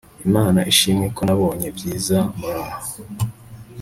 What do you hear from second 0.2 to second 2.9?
imana ishimwe ko nabonye byiza muraho